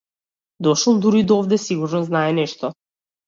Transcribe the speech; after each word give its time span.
Дошол 0.67 0.95
дури 1.03 1.21
до 1.27 1.33
овде 1.41 1.57
сигурно 1.67 1.99
знае 2.09 2.31
нешто. 2.39 2.67